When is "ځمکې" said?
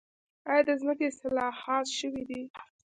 0.81-1.05